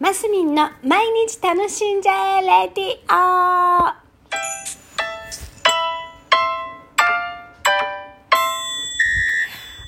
[0.00, 3.82] マスミンの毎日楽しんじゃえレディオ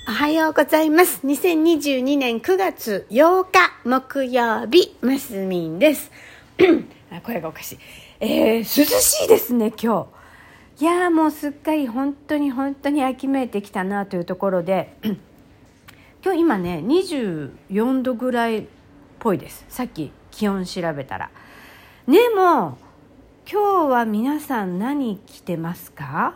[0.09, 1.25] おはようございます。
[1.25, 6.11] 2022年9月8日木曜日、マスミンです。
[7.13, 7.79] あ声がおかしい。
[8.19, 10.09] えー、涼しいですね、今
[10.77, 10.83] 日。
[10.83, 14.93] いやーもうすっかり本当に本当に秋めいてきたなというところで、
[16.25, 18.65] 今日今ね24度ぐらいっ
[19.21, 19.65] ぽいです。
[19.69, 21.31] さっき気温調べたら。
[22.09, 22.79] でも
[23.51, 26.35] 今日は皆さん何着てますか？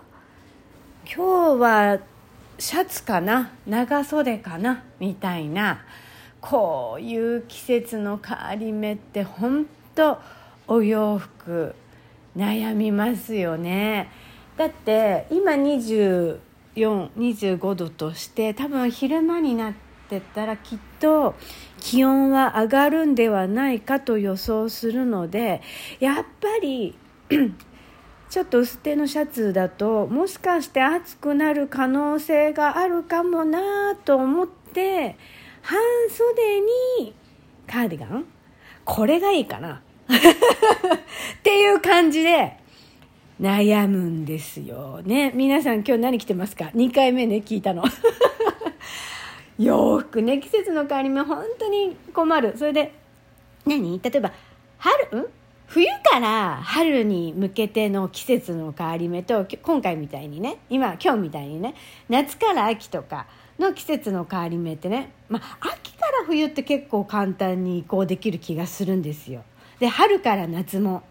[1.05, 1.99] 今日は
[2.59, 3.51] シャツかな？
[3.67, 4.85] 長袖かな？
[5.01, 5.85] みたいな。
[6.41, 10.19] こういう季節の変わり目って本当
[10.69, 11.75] お洋服
[12.37, 14.11] 悩みますよね。
[14.59, 19.73] だって今2425度として多分昼間になっ
[20.05, 21.35] ってったらきっと
[21.81, 25.63] 気温は上がるんではないかと予想するので
[26.01, 26.97] やっぱり
[28.31, 35.17] ちょっと薄手のシャツだともしかして暑くなる可能性があるかもなと思って
[35.63, 35.79] 半
[36.11, 36.61] 袖
[37.01, 37.15] に
[37.67, 38.25] カーディガン？
[38.85, 39.83] これがいいかな？
[40.09, 42.59] っていう感じで
[43.41, 45.33] 悩むんですよね。
[45.35, 47.85] 皆さん今日何着てますか？2回目ね聞いたの。
[49.59, 52.55] 洋服ね季節の変わり目本当に困る。
[52.57, 52.93] それで
[53.67, 54.01] 何？
[54.03, 54.33] 例えば
[54.79, 55.21] 春？
[55.21, 55.27] ん？
[55.67, 61.75] 冬から春に向けての季節の変わり目と今回みたいにね今今日みたいにね
[62.09, 63.27] 夏から秋とか
[63.59, 69.43] の季節の変わり目ってね、まあ、秋から冬って結構簡単に移行できる気がするんですよ。
[69.79, 71.03] で春から夏も。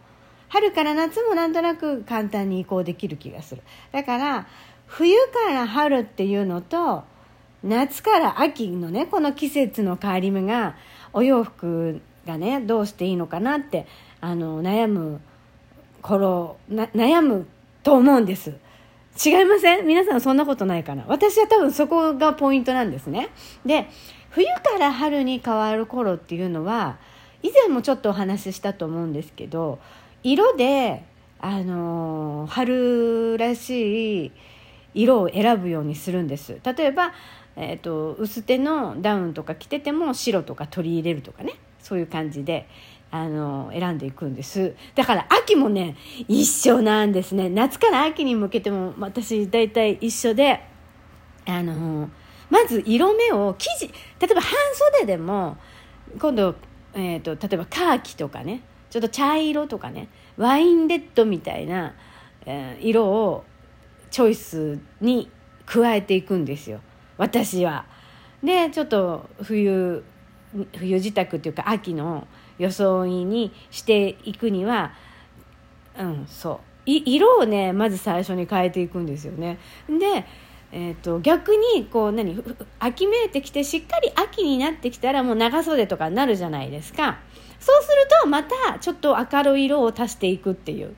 [0.49, 3.63] 春から夏もなんとなく簡単に移行できる気がする。
[3.91, 4.47] だから
[4.85, 7.05] 冬から春っていうのと
[7.63, 10.75] 夏から秋のねこの季節の変わり目が
[11.13, 13.87] お洋服がねどうしていいのかなって
[14.21, 15.21] あの悩む
[16.01, 17.47] 頃悩む
[17.83, 18.53] と思うんです。
[19.23, 19.87] 違いません？
[19.87, 21.05] 皆さんそんなことないかな？
[21.07, 23.29] 私は多分そこがポイントなんですね。
[23.65, 23.87] で
[24.29, 26.97] 冬から春に変わる頃っていうのは
[27.41, 29.79] 以前もちょっとお話ししたと思うんですけど
[30.23, 31.03] 色で、
[31.39, 34.31] あの、春らしい
[34.93, 36.59] 色を選ぶようにするんです。
[36.63, 37.11] 例えば、
[37.55, 41.53] えーと、薄手のダウンとか着てても白とか取り入れるとかね。
[41.79, 42.67] そういう感じで、
[43.11, 44.73] あの、選んでいくんです。
[44.95, 45.95] だから秋もね
[46.27, 47.49] 一緒なんですね。
[47.49, 50.61] 夏から秋に向けても私大体一緒で、
[51.45, 52.09] あの、
[52.49, 53.93] まず色目を生地例
[54.31, 54.53] えば半
[54.95, 55.57] 袖でも
[56.19, 56.55] 今度、
[56.93, 61.95] えーと例えばカーキとかねちょっと茶色とかねワインレッドみたいな、
[62.45, 63.43] えー、色を
[64.11, 65.31] チョイスに
[65.65, 66.81] 加えていくんですよ。
[67.17, 67.85] 私は。
[68.43, 70.03] でちょっと冬
[70.75, 72.27] 冬支度っていうか秋の
[72.59, 74.93] 装いにしていくには
[75.97, 79.57] うんそう色をねまず最初に変えていくんですよね。
[79.87, 80.25] で
[80.75, 82.35] えーと、逆にこう何
[82.79, 87.19] 秋めいてきてしっかり秋になってきたらもう長袖とかになるじゃないですか
[87.63, 90.95] そうするとまたちょっと明るい色を足していくっていう。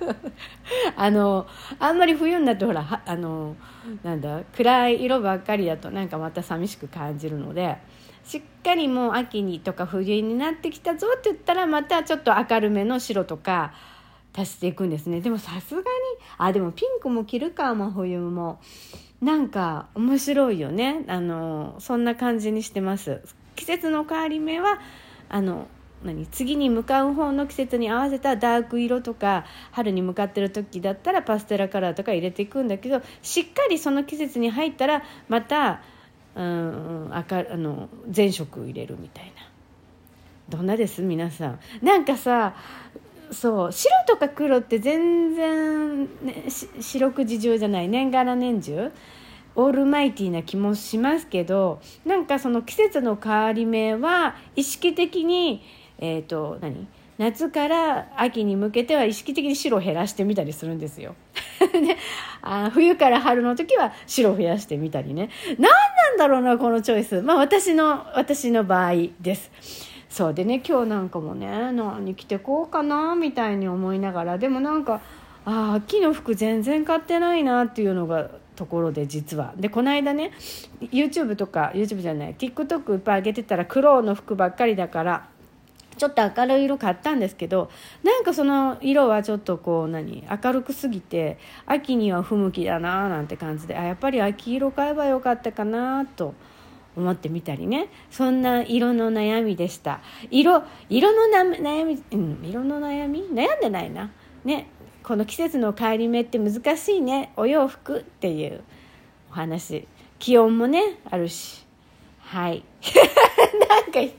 [0.96, 1.46] あの
[1.78, 3.56] あんまり冬になってほらあの
[4.02, 7.78] なんだ暗い色ばっかりだとなんかまた寂しく感じるので
[8.22, 13.72] しっかりもう秋にとか冬になってきたぞって言ったらまたちょっと明るめの白とか
[14.36, 15.22] 足していくんですね。
[15.22, 15.86] でもさすがに
[16.36, 18.60] あでもピンクも着るか真冬も。
[19.22, 21.04] なんか面白いよね。
[21.08, 23.22] あのそんな感じにしてます。
[23.56, 24.78] 季節の変わり目は
[25.28, 25.66] あの
[26.04, 35.82] 何次に向かう方の季節に合わせたダーク色とか春に向かってる時だったらパステラカラーとか入れていくんだけどしっかりその季節に入ったらまた、
[36.36, 39.32] うん、赤あの全色入れるみたいな。
[40.48, 41.02] どんなです？
[41.02, 41.60] 皆さん。
[41.82, 42.54] なんかさ
[43.30, 46.44] そう白とか黒って全然、ね、
[46.80, 47.88] 四六時中じゃない。
[47.88, 48.92] 年がら年中
[49.56, 55.62] オールマイティーな気もしますけどなんかその季節の変わり目は意識的に
[55.98, 56.86] えーと、何？
[57.18, 61.16] 夏から秋に向けては意識的に白を減らしてみたりするんですよ。
[61.58, 61.96] で
[62.42, 65.28] あ冬から春の時は白を増やしてみたりね。
[65.58, 67.20] 何なんだろうなこのチョイス。
[67.22, 69.50] まあ私の私の場合です。
[70.08, 74.38] そうでね今日なんかもね何着てこうかなみたいに思いながら。
[74.38, 75.00] でもなんか
[75.44, 79.54] あ秋の服全然買ってないなっていうのがところで実は。
[79.56, 80.30] でこの間ね
[80.80, 85.28] YouTube とか YouTube じゃない TikTok いっぱい上げてたら黒の服ばっかりだから
[85.98, 87.70] ちょっと明るい色買ったんですけど
[88.02, 96.32] なんかその色はちょっとこう何明るくすぎて秋には不向きだななんて感じであやっぱり秋色買えばよかったかなと
[96.96, 97.90] 思ってみたりね。
[98.10, 100.00] そんな色の悩みでした。
[100.32, 103.22] 色色の悩み、うん、色の悩み？
[103.22, 104.10] 悩んでないな。
[104.44, 104.68] ね。
[105.04, 107.32] この季節の変わり目って難しいね。
[107.36, 108.62] お洋服っていう
[109.30, 109.86] お話。
[110.18, 111.67] 気温もねあるし。
[112.30, 112.62] はい。
[113.68, 114.14] なんか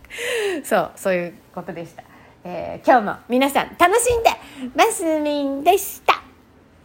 [0.63, 2.03] そうそういうことでした、
[2.43, 4.29] えー、今日も皆さん楽しんで
[4.75, 6.08] マスミンでした。